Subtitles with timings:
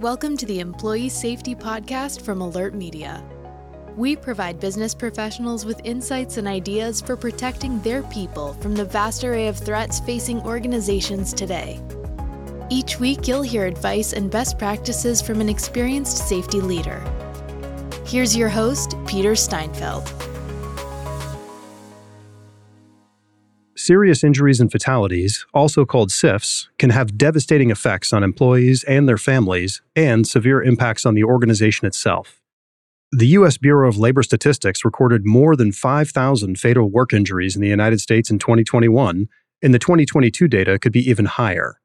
[0.00, 3.24] Welcome to the Employee Safety Podcast from Alert Media.
[3.96, 9.24] We provide business professionals with insights and ideas for protecting their people from the vast
[9.24, 11.80] array of threats facing organizations today.
[12.68, 17.02] Each week, you'll hear advice and best practices from an experienced safety leader.
[18.04, 20.06] Here's your host, Peter Steinfeld.
[23.86, 29.16] Serious injuries and fatalities, also called SIFs, can have devastating effects on employees and their
[29.16, 32.42] families and severe impacts on the organization itself.
[33.12, 33.58] The U.S.
[33.58, 38.28] Bureau of Labor Statistics recorded more than 5,000 fatal work injuries in the United States
[38.28, 39.28] in 2021,
[39.62, 41.80] and the 2022 data could be even higher.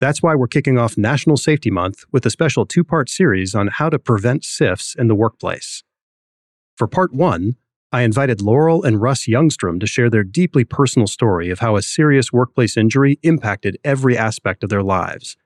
[0.00, 3.68] That's why we're kicking off National Safety Month with a special two part series on
[3.68, 5.84] how to prevent SIFs in the workplace.
[6.76, 7.54] For part one,
[7.94, 11.82] I invited Laurel and Russ Youngstrom to share their deeply personal story of how a
[11.82, 15.36] serious workplace injury impacted every aspect of their lives.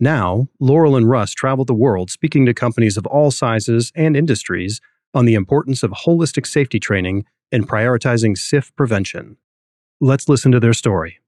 [0.00, 4.80] Now, Laurel and Russ travel the world speaking to companies of all sizes and industries
[5.12, 9.36] on the importance of holistic safety training and prioritizing SIF prevention.
[10.00, 11.18] Let's listen to their story.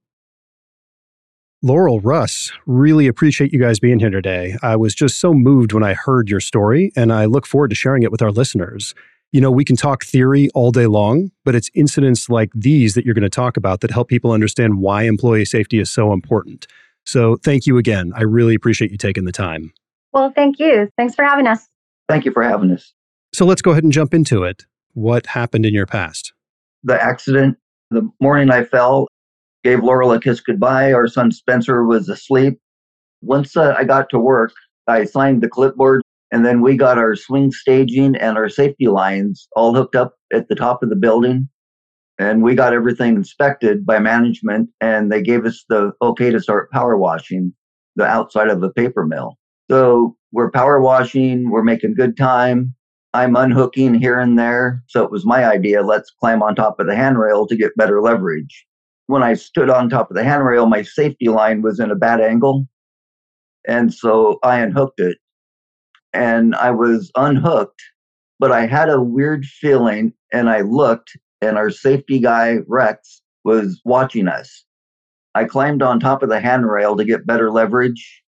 [1.60, 4.56] Laurel, Russ, really appreciate you guys being here today.
[4.62, 7.76] I was just so moved when I heard your story, and I look forward to
[7.76, 8.94] sharing it with our listeners
[9.32, 13.04] you know, we can talk theory all day long, but it's incidents like these that
[13.04, 16.66] you're going to talk about that help people understand why employee safety is so important.
[17.04, 18.12] So thank you again.
[18.14, 19.72] I really appreciate you taking the time.
[20.12, 20.88] Well, thank you.
[20.98, 21.66] Thanks for having us.
[22.08, 22.92] Thank you for having us.
[23.32, 24.66] So let's go ahead and jump into it.
[24.92, 26.34] What happened in your past?
[26.84, 27.56] The accident,
[27.90, 29.08] the morning I fell,
[29.64, 30.92] gave Laurel a kiss goodbye.
[30.92, 32.58] Our son Spencer was asleep.
[33.22, 34.52] Once uh, I got to work,
[34.86, 36.01] I signed the clipboard
[36.32, 40.48] and then we got our swing staging and our safety lines all hooked up at
[40.48, 41.48] the top of the building.
[42.18, 46.70] And we got everything inspected by management, and they gave us the okay to start
[46.70, 47.52] power washing
[47.96, 49.36] the outside of the paper mill.
[49.70, 52.74] So we're power washing, we're making good time.
[53.12, 54.82] I'm unhooking here and there.
[54.86, 58.00] So it was my idea let's climb on top of the handrail to get better
[58.00, 58.66] leverage.
[59.06, 62.22] When I stood on top of the handrail, my safety line was in a bad
[62.22, 62.66] angle.
[63.68, 65.18] And so I unhooked it
[66.12, 67.82] and I was unhooked,
[68.38, 73.80] but I had a weird feeling and I looked and our safety guy, Rex, was
[73.84, 74.64] watching us.
[75.34, 78.22] I climbed on top of the handrail to get better leverage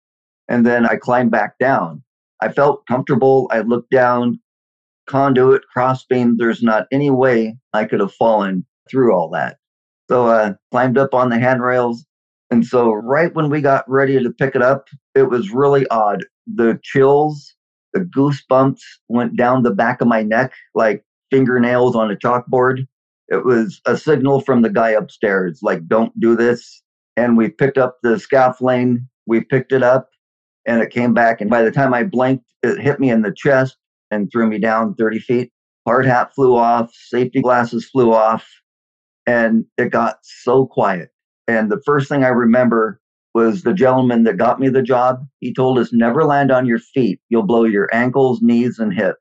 [0.48, 2.04] and then I climbed back down.
[2.42, 3.48] I felt comfortable.
[3.52, 4.40] I looked down,
[5.08, 6.38] conduit, crossbeam.
[6.38, 9.58] There's not any way I could have fallen through all that.
[10.10, 12.06] So I uh, climbed up on the handrails.
[12.52, 16.24] And so, right when we got ready to pick it up, it was really odd.
[16.46, 17.56] The chills
[17.94, 22.88] the goosebumps went down the back of my neck like fingernails on a chalkboard.
[23.30, 26.84] It was a signal from the guy upstairs, like, don't do this.
[27.16, 30.10] And we picked up the scaffolding, we picked it up,
[30.66, 31.42] and it came back.
[31.42, 33.78] And by the time I blinked, it hit me in the chest
[34.12, 35.52] and threw me down 30 feet.
[35.86, 38.48] Hard hat flew off, safety glasses flew off,
[39.28, 41.10] and it got so quiet.
[41.48, 43.02] And the first thing I remember
[43.34, 45.26] was the gentleman that got me the job.
[45.40, 47.20] He told us never land on your feet.
[47.30, 49.20] You'll blow your ankles, knees, and hips.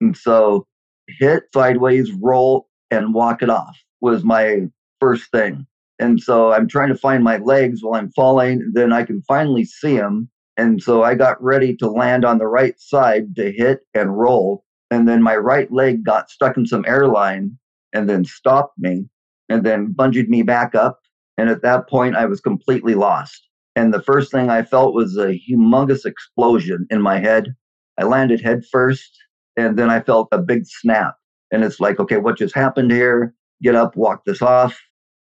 [0.00, 0.66] And so
[1.06, 4.62] hit sideways, roll, and walk it off was my
[5.00, 5.66] first thing.
[5.98, 8.70] And so I'm trying to find my legs while I'm falling.
[8.72, 10.30] Then I can finally see them.
[10.56, 14.64] And so I got ready to land on the right side to hit and roll.
[14.90, 17.58] And then my right leg got stuck in some airline
[17.92, 19.06] and then stopped me
[19.48, 20.99] and then bungeed me back up
[21.40, 23.48] and at that point, I was completely lost.
[23.74, 27.54] And the first thing I felt was a humongous explosion in my head.
[27.98, 29.10] I landed head first,
[29.56, 31.14] and then I felt a big snap.
[31.50, 33.34] And it's like, okay, what just happened here?
[33.62, 34.78] Get up, walk this off.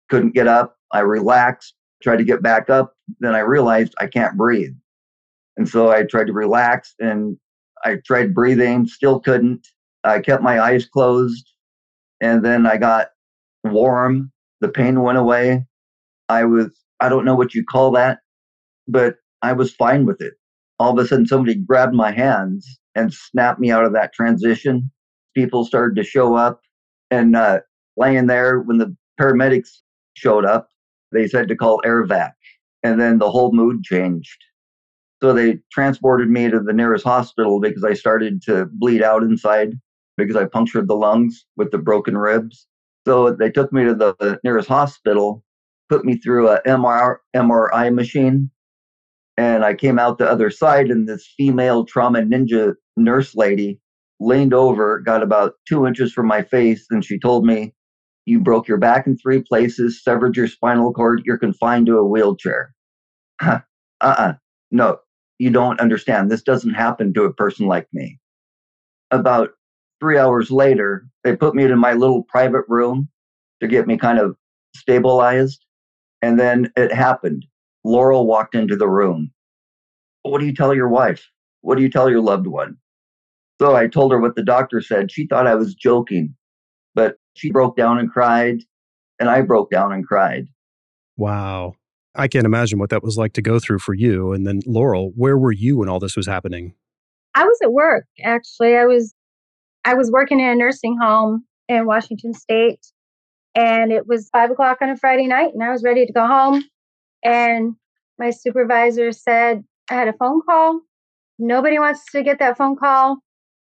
[0.07, 0.75] Couldn't get up.
[0.91, 2.94] I relaxed, tried to get back up.
[3.19, 4.75] Then I realized I can't breathe.
[5.57, 7.38] And so I tried to relax and
[7.84, 9.68] I tried breathing, still couldn't.
[10.03, 11.50] I kept my eyes closed.
[12.22, 13.07] And then I got
[13.63, 14.31] warm.
[14.62, 15.66] The pain went away.
[16.30, 18.20] I was, I don't know what you call that,
[18.88, 20.34] but I was fine with it.
[20.80, 24.92] All of a sudden, somebody grabbed my hands and snapped me out of that transition.
[25.36, 26.62] People started to show up
[27.12, 27.60] and uh,
[27.98, 29.70] laying there when the paramedics
[30.16, 30.70] showed up,
[31.12, 32.34] they said to call air vac.
[32.84, 34.38] And then the whole mood changed.
[35.22, 39.74] So they transported me to the nearest hospital because I started to bleed out inside
[40.18, 42.68] because I punctured the lungs with the broken ribs.
[43.08, 45.44] So they took me to the nearest hospital
[45.89, 48.50] put me through a MR, MRI machine.
[49.38, 53.80] And I came out the other side, and this female trauma ninja nurse lady
[54.19, 57.74] leaned over, got about two inches from my face, and she told me,
[58.25, 62.06] You broke your back in three places, severed your spinal cord, you're confined to a
[62.06, 62.75] wheelchair.
[63.41, 63.59] uh
[64.01, 64.33] uh-uh, uh,
[64.71, 65.00] no,
[65.39, 66.31] You don't understand.
[66.31, 68.19] This doesn't happen to a person like me.
[69.12, 69.51] About
[70.00, 73.09] three hours later, they put me in my little private room
[73.62, 74.35] to get me kind of
[74.75, 75.65] stabilized.
[76.24, 77.46] And then it happened.
[77.84, 79.30] Laurel walked into the room.
[80.22, 81.30] What do you tell your wife?
[81.60, 82.78] What do you tell your loved one?
[83.62, 85.12] So I told her what the doctor said.
[85.12, 86.34] She thought I was joking,
[86.96, 88.62] but she broke down and cried,
[89.20, 90.48] and I broke down and cried.
[91.18, 91.74] Wow.
[92.16, 94.31] I can't imagine what that was like to go through for you.
[94.31, 96.74] And then, Laurel, where were you when all this was happening?
[97.36, 98.78] I was at work, actually.
[98.78, 99.14] I was
[99.84, 102.80] I was working in a nursing home in Washington State,
[103.56, 106.26] and it was five o'clock on a Friday night, and I was ready to go
[106.26, 106.64] home.
[107.24, 107.76] And
[108.20, 110.82] my supervisor said, I had a phone call.
[111.40, 113.18] Nobody wants to get that phone call.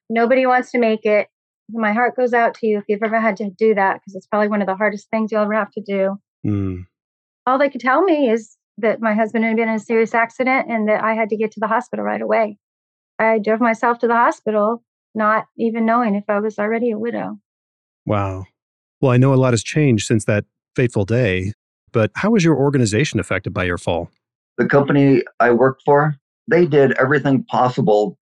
[0.09, 1.27] Nobody wants to make it.
[1.71, 4.27] My heart goes out to you if you've ever had to do that, because it's
[4.27, 6.17] probably one of the hardest things you'll ever have to do.
[6.45, 6.85] Mm.
[7.45, 10.67] All they could tell me is that my husband had been in a serious accident
[10.69, 12.57] and that I had to get to the hospital right away.
[13.19, 14.83] I drove myself to the hospital,
[15.13, 17.37] not even knowing if I was already a widow.
[18.05, 18.45] Wow.
[19.01, 21.53] Well, I know a lot has changed since that fateful day,
[21.91, 24.09] but how was your organization affected by your fall?
[24.57, 26.15] The company I worked for,
[26.47, 28.17] they did everything possible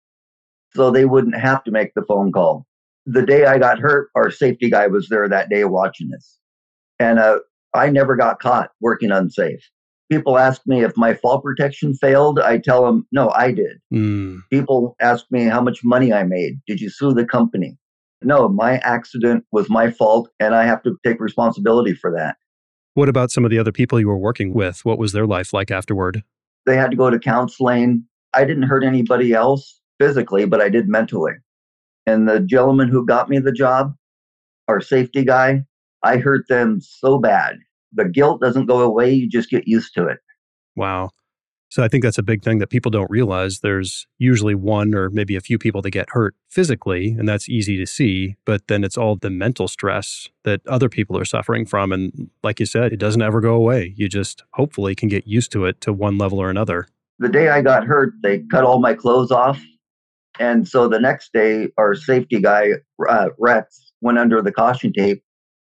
[0.75, 2.67] so they wouldn't have to make the phone call.
[3.07, 6.39] The day I got hurt, our safety guy was there that day watching us.
[6.99, 7.39] And uh,
[7.75, 9.61] I never got caught working unsafe.
[10.11, 12.39] People ask me if my fall protection failed.
[12.39, 13.79] I tell them, no, I did.
[13.93, 14.41] Mm.
[14.51, 16.61] People ask me how much money I made.
[16.67, 17.77] Did you sue the company?
[18.25, 22.37] No, my accident was my fault, and I have to take responsibility for that.
[22.95, 24.85] What about some of the other people you were working with?
[24.85, 26.23] What was their life like afterward?
[26.67, 28.05] They had to go to counseling.
[28.33, 31.35] I didn't hurt anybody else physically, but I did mentally.
[32.07, 33.95] And the gentleman who got me the job,
[34.69, 35.65] our safety guy,
[36.03, 37.57] I hurt them so bad.
[37.93, 40.19] The guilt doesn't go away, you just get used to it.
[40.77, 41.11] Wow.
[41.75, 43.59] So I think that's a big thing that people don't realize.
[43.59, 47.77] There's usually one or maybe a few people that get hurt physically, and that's easy
[47.79, 48.37] to see.
[48.45, 51.91] But then it's all the mental stress that other people are suffering from.
[51.91, 53.93] And like you said, it doesn't ever go away.
[53.97, 56.87] You just hopefully can get used to it to one level or another.
[57.19, 59.61] The day I got hurt, they cut all my clothes off.
[60.39, 62.75] And so the next day, our safety guy,
[63.09, 65.25] uh, Rex, went under the caution tape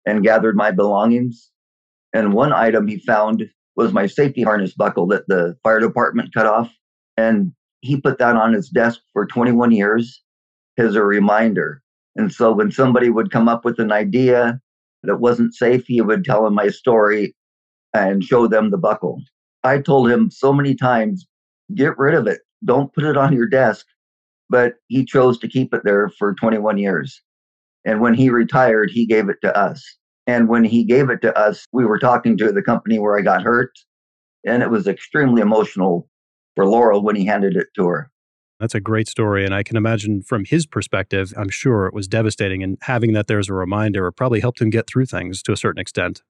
[0.05, 1.53] and gathered my belongings.
[2.13, 6.47] And one item he found was my safety harness buckle that the fire department cut
[6.47, 6.73] off.
[7.17, 10.23] And he put that on his desk for 21 years
[10.79, 11.83] as a reminder.
[12.17, 14.61] And so when somebody would come up with an idea
[15.03, 17.35] that wasn't safe, he would tell them my story
[17.93, 19.21] and show them the buckle.
[19.63, 21.27] I told him so many times,
[21.75, 22.41] get rid of it.
[22.65, 23.87] Don't put it on your desk.
[24.51, 27.23] But he chose to keep it there for 21 years.
[27.85, 29.83] And when he retired, he gave it to us.
[30.27, 33.23] And when he gave it to us, we were talking to the company where I
[33.23, 33.73] got hurt.
[34.47, 36.09] And it was extremely emotional
[36.55, 38.11] for Laurel when he handed it to her.
[38.61, 39.45] That's a great story.
[39.45, 42.63] And I can imagine from his perspective, I'm sure it was devastating.
[42.63, 45.57] And having that there as a reminder probably helped him get through things to a
[45.57, 46.23] certain extent.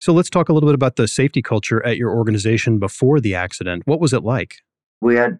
[0.00, 3.34] So let's talk a little bit about the safety culture at your organization before the
[3.34, 3.84] accident.
[3.86, 4.56] What was it like?
[5.00, 5.38] We had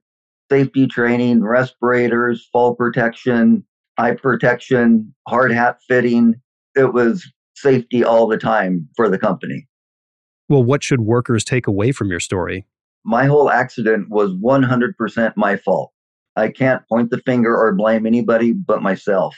[0.51, 3.65] safety training, respirators, fall protection,
[3.99, 6.37] eye protection, hard hat fitting.
[6.75, 9.67] It was safety all the time for the company.
[10.49, 12.67] Well, what should workers take away from your story?
[13.05, 15.93] My whole accident was 100% my fault.
[16.37, 19.37] I can't point the finger or blame anybody but myself.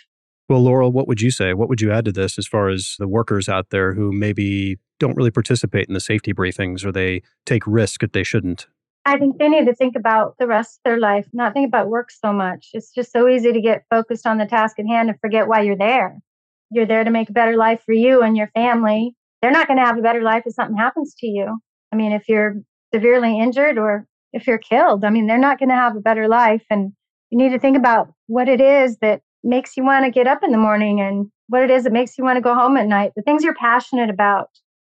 [0.48, 1.54] Well, Laurel, what would you say?
[1.54, 4.78] What would you add to this as far as the workers out there who maybe
[5.00, 8.66] don't really participate in the safety briefings or they take risk that they shouldn't?
[9.06, 11.88] I think they need to think about the rest of their life, not think about
[11.88, 12.70] work so much.
[12.72, 15.60] It's just so easy to get focused on the task at hand and forget why
[15.60, 16.18] you're there.
[16.74, 19.14] You're there to make a better life for you and your family.
[19.40, 21.58] They're not going to have a better life if something happens to you.
[21.92, 22.56] I mean, if you're
[22.92, 26.28] severely injured or if you're killed, I mean, they're not going to have a better
[26.28, 26.64] life.
[26.70, 26.92] And
[27.30, 30.42] you need to think about what it is that makes you want to get up
[30.42, 32.86] in the morning and what it is that makes you want to go home at
[32.86, 34.48] night, the things you're passionate about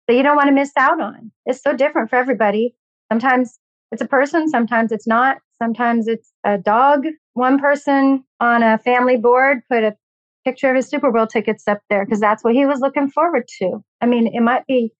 [0.08, 1.30] that you don't want to miss out on.
[1.46, 2.74] It's so different for everybody.
[3.10, 3.58] Sometimes
[3.92, 5.38] it's a person, sometimes it's not.
[5.62, 7.04] Sometimes it's a dog.
[7.34, 9.96] One person on a family board put a
[10.44, 13.48] picture of his Super Bowl tickets up there because that's what he was looking forward
[13.58, 13.84] to.
[14.00, 14.92] I mean, it might be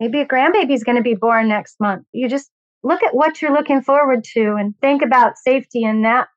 [0.00, 2.04] maybe a grandbaby's going to be born next month.
[2.12, 2.50] You just
[2.82, 6.28] look at what you're looking forward to and think about safety in that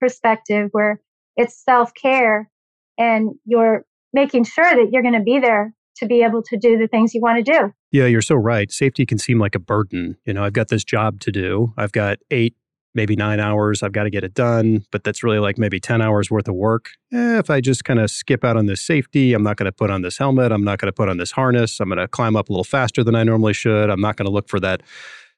[0.00, 1.00] perspective where
[1.36, 2.48] it's self care
[2.98, 6.78] and you're making sure that you're going to be there to be able to do
[6.78, 7.72] the things you want to do.
[7.90, 8.70] Yeah, you're so right.
[8.70, 10.16] Safety can seem like a burden.
[10.24, 11.72] You know, I've got this job to do.
[11.76, 12.54] I've got eight,
[12.98, 13.84] maybe nine hours.
[13.84, 16.56] I've got to get it done, but that's really like maybe 10 hours worth of
[16.56, 16.90] work.
[17.12, 19.72] Eh, if I just kind of skip out on this safety, I'm not going to
[19.72, 20.50] put on this helmet.
[20.50, 21.78] I'm not going to put on this harness.
[21.78, 23.88] I'm going to climb up a little faster than I normally should.
[23.88, 24.82] I'm not going to look for that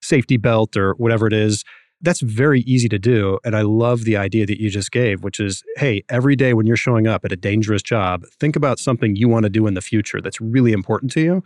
[0.01, 1.63] safety belt or whatever it is.
[2.01, 3.39] That's very easy to do.
[3.45, 6.67] And I love the idea that you just gave, which is hey, every day when
[6.67, 9.75] you're showing up at a dangerous job, think about something you want to do in
[9.75, 11.45] the future that's really important to you.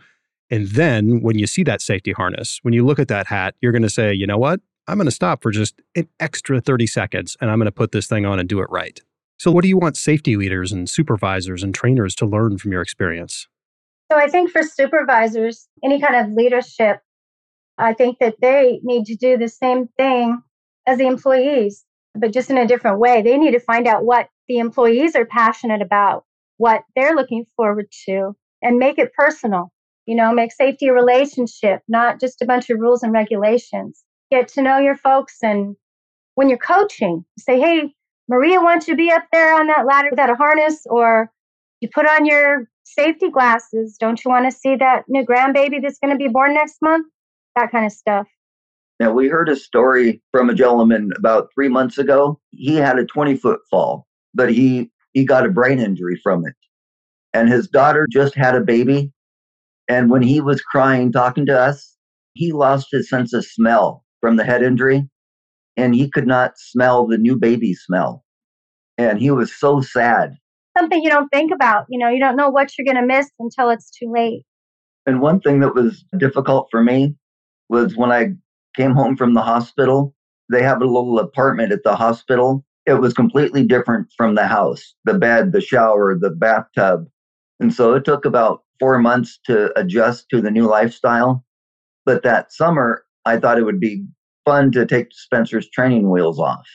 [0.49, 3.73] And then when you see that safety harness, when you look at that hat, you're
[3.73, 4.61] going to say, you know what?
[4.87, 7.91] I'm going to stop for just an extra 30 seconds and I'm going to put
[7.91, 9.01] this thing on and do it right.
[9.37, 12.81] So, what do you want safety leaders and supervisors and trainers to learn from your
[12.81, 13.47] experience?
[14.11, 16.99] So, I think for supervisors, any kind of leadership,
[17.77, 20.41] I think that they need to do the same thing
[20.87, 23.21] as the employees, but just in a different way.
[23.21, 26.23] They need to find out what the employees are passionate about,
[26.57, 29.71] what they're looking forward to, and make it personal.
[30.05, 34.03] You know, make safety a relationship, not just a bunch of rules and regulations.
[34.31, 35.37] Get to know your folks.
[35.41, 35.75] And
[36.35, 37.93] when you're coaching, say, hey,
[38.27, 41.31] Maria wants you to be up there on that ladder without a harness, or
[41.79, 43.97] you put on your safety glasses.
[43.99, 47.07] Don't you want to see that new grandbaby that's going to be born next month?
[47.55, 48.27] That kind of stuff.
[48.99, 52.39] Now, we heard a story from a gentleman about three months ago.
[52.51, 56.55] He had a 20 foot fall, but he, he got a brain injury from it.
[57.33, 59.11] And his daughter just had a baby.
[59.89, 61.97] And when he was crying, talking to us,
[62.33, 65.07] he lost his sense of smell from the head injury
[65.77, 68.25] and he could not smell the new baby smell.
[68.97, 70.33] And he was so sad.
[70.75, 71.85] Something you don't think about.
[71.89, 74.41] You know, you don't know what you're going to miss until it's too late.
[75.05, 77.13] And one thing that was difficult for me
[77.69, 78.29] was when I
[78.75, 80.15] came home from the hospital,
[80.51, 82.65] they have a little apartment at the hospital.
[82.87, 87.05] It was completely different from the house the bed, the shower, the bathtub.
[87.59, 91.45] And so it took about four months to adjust to the new lifestyle.
[92.07, 94.05] But that summer, I thought it would be
[94.45, 96.65] fun to take Spencer's training wheels off.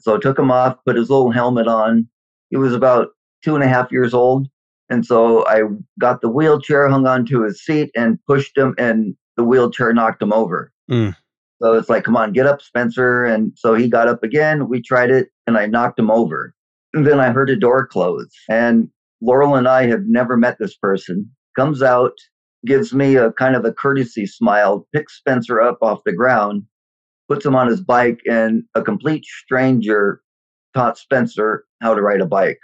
[0.00, 2.08] So I took him off, put his little helmet on.
[2.48, 3.08] He was about
[3.44, 4.48] two and a half years old.
[4.88, 5.62] And so I
[6.00, 10.32] got the wheelchair, hung onto his seat, and pushed him, and the wheelchair knocked him
[10.32, 10.72] over.
[10.90, 11.14] Mm.
[11.62, 13.24] So it's like, come on, get up, Spencer.
[13.24, 14.68] And so he got up again.
[14.68, 16.54] We tried it, and I knocked him over.
[16.92, 18.30] And then I heard a door close.
[18.48, 18.88] And
[19.20, 21.30] Laurel and I have never met this person.
[21.56, 22.14] Comes out,
[22.66, 26.64] gives me a kind of a courtesy smile, picks Spencer up off the ground,
[27.28, 30.20] puts him on his bike, and a complete stranger
[30.74, 32.60] taught Spencer how to ride a bike.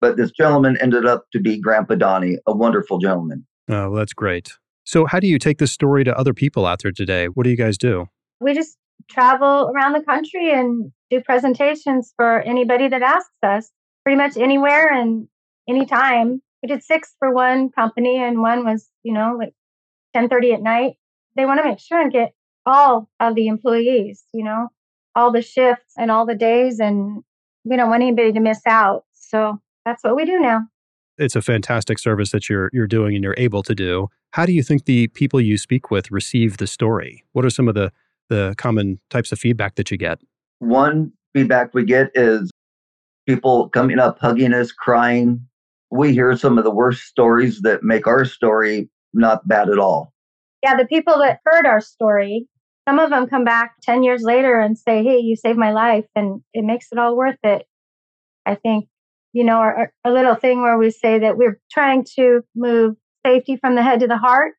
[0.00, 3.46] But this gentleman ended up to be Grandpa Donnie, a wonderful gentleman.
[3.68, 4.52] Oh, well, that's great.
[4.84, 7.26] So, how do you take this story to other people out there today?
[7.26, 8.06] What do you guys do?
[8.40, 8.76] We just
[9.10, 13.70] travel around the country and do presentations for anybody that asks us,
[14.04, 15.28] pretty much anywhere and
[15.68, 16.40] anytime.
[16.62, 19.54] We did six for one company, and one was, you know, like
[20.14, 20.96] 10:30 at night.
[21.36, 22.34] They want to make sure and get
[22.66, 24.68] all of the employees, you know,
[25.14, 27.22] all the shifts and all the days, and
[27.64, 29.04] we don't want anybody to miss out.
[29.12, 30.66] So that's what we do now.
[31.18, 34.08] It's a fantastic service that you're you're doing and you're able to do.
[34.32, 37.24] How do you think the people you speak with receive the story?
[37.32, 37.92] What are some of the
[38.28, 40.20] the common types of feedback that you get?
[40.60, 42.50] One feedback we get is
[43.26, 45.46] people coming up, hugging us, crying.
[45.90, 50.12] We hear some of the worst stories that make our story not bad at all.
[50.62, 52.46] Yeah, the people that heard our story,
[52.88, 56.04] some of them come back 10 years later and say, Hey, you saved my life.
[56.14, 57.66] And it makes it all worth it.
[58.46, 58.88] I think,
[59.32, 63.56] you know, our, a little thing where we say that we're trying to move safety
[63.56, 64.54] from the head to the heart.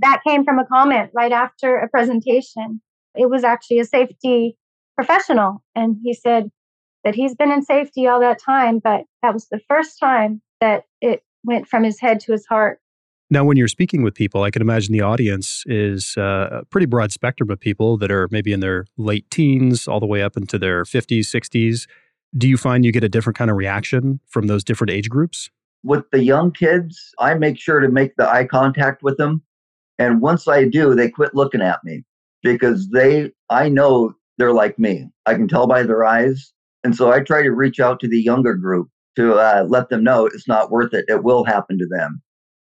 [0.00, 2.80] That came from a comment right after a presentation.
[3.14, 4.56] It was actually a safety
[4.96, 5.62] professional.
[5.74, 6.50] And he said
[7.04, 10.84] that he's been in safety all that time, but that was the first time that
[11.00, 12.80] it went from his head to his heart.
[13.30, 16.86] Now, when you're speaking with people, I can imagine the audience is uh, a pretty
[16.86, 20.36] broad spectrum of people that are maybe in their late teens all the way up
[20.36, 21.86] into their 50s, 60s.
[22.36, 25.50] Do you find you get a different kind of reaction from those different age groups?
[25.84, 29.42] With the young kids, I make sure to make the eye contact with them.
[29.98, 32.04] And once I do, they quit looking at me
[32.42, 35.10] because they, I know they're like me.
[35.26, 36.52] I can tell by their eyes.
[36.82, 38.88] And so I try to reach out to the younger group
[39.18, 41.04] to uh, let them know it's not worth it.
[41.08, 42.22] It will happen to them.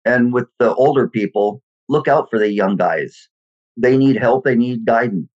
[0.04, 3.28] And with the older people, look out for the young guys.
[3.78, 5.30] They need help, they need guidance.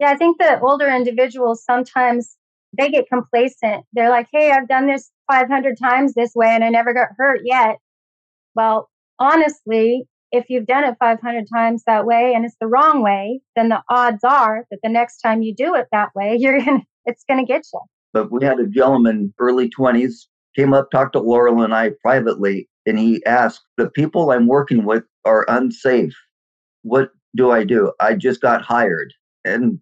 [0.00, 2.36] Yeah, I think the older individuals sometimes
[2.76, 3.84] they get complacent.
[3.92, 7.40] They're like, hey, I've done this 500 times this way and I never got hurt
[7.44, 7.76] yet.
[8.54, 8.88] Well,
[9.18, 13.68] honestly, if you've done it 500 times that way and it's the wrong way, then
[13.68, 17.24] the odds are that the next time you do it that way, you're to it's
[17.28, 17.80] going to get you.
[18.12, 20.26] But we had a gentleman, early 20s,
[20.56, 24.84] came up, talked to Laurel and I privately, and he asked, The people I'm working
[24.84, 26.14] with are unsafe.
[26.82, 27.92] What do I do?
[28.00, 29.12] I just got hired.
[29.44, 29.80] And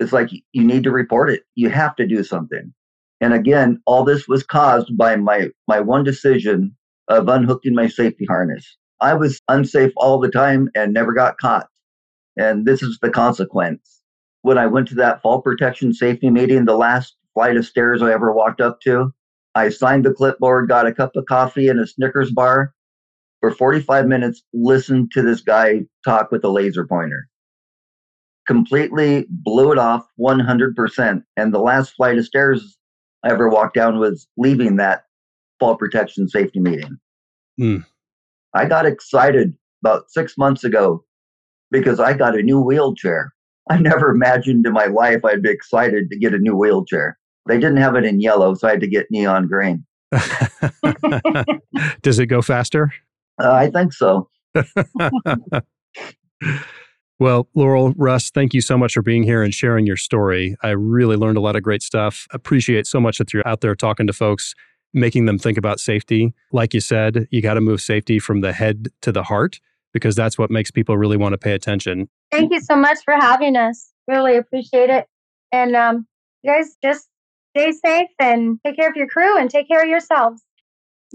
[0.00, 1.44] it's like, you need to report it.
[1.56, 2.72] You have to do something.
[3.20, 6.76] And again, all this was caused by my, my one decision
[7.08, 8.78] of unhooking my safety harness.
[9.00, 11.68] I was unsafe all the time and never got caught.
[12.38, 14.02] And this is the consequence.
[14.42, 18.12] when I went to that fall protection safety meeting, the last flight of stairs I
[18.12, 19.12] ever walked up to,
[19.54, 22.74] I signed the clipboard, got a cup of coffee and a Snickers bar.
[23.40, 27.28] For 45 minutes, listened to this guy talk with a laser pointer.
[28.46, 31.22] Completely blew it off 100%.
[31.36, 32.78] And the last flight of stairs
[33.22, 35.04] I ever walked down was leaving that
[35.60, 36.98] fall protection safety meeting.
[37.60, 37.84] Mm.
[38.54, 41.04] I got excited about six months ago
[41.70, 43.32] because I got a new wheelchair.
[43.70, 47.18] I never imagined in my life I'd be excited to get a new wheelchair.
[47.46, 49.84] They didn't have it in yellow, so I had to get neon green.
[52.02, 52.92] Does it go faster?
[53.42, 54.28] Uh, I think so.
[57.18, 60.56] well, Laurel, Russ, thank you so much for being here and sharing your story.
[60.62, 62.26] I really learned a lot of great stuff.
[62.30, 64.54] Appreciate so much that you're out there talking to folks,
[64.92, 66.32] making them think about safety.
[66.52, 69.60] Like you said, you got to move safety from the head to the heart
[69.92, 72.08] because that's what makes people really want to pay attention.
[72.30, 73.92] Thank you so much for having us.
[74.08, 75.06] Really appreciate it.
[75.52, 76.06] And um,
[76.42, 77.08] you guys just
[77.56, 80.42] stay safe and take care of your crew and take care of yourselves.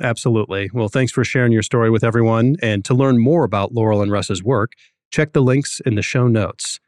[0.01, 0.69] Absolutely.
[0.73, 2.55] Well, thanks for sharing your story with everyone.
[2.61, 4.73] And to learn more about Laurel and Russ's work,
[5.11, 6.79] check the links in the show notes.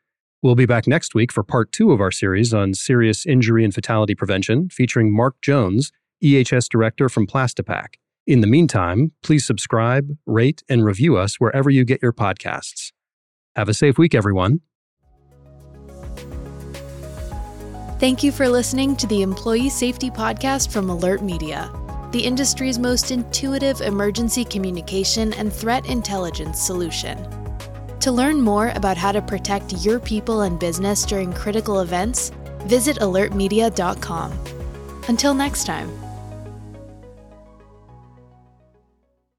[0.41, 3.73] We'll be back next week for part two of our series on serious injury and
[3.73, 5.91] fatality prevention, featuring Mark Jones,
[6.23, 7.95] EHS Director from Plastipac.
[8.25, 12.91] In the meantime, please subscribe, rate, and review us wherever you get your podcasts.
[13.55, 14.61] Have a safe week, everyone.
[18.01, 21.71] Thank you for listening to the Employee Safety Podcast from Alert Media,
[22.11, 27.15] the industry's most intuitive emergency communication and threat intelligence solution.
[27.99, 32.31] To learn more about how to protect your people and business during critical events,
[32.63, 34.31] visit alertmedia.com.
[35.07, 36.00] Until next time.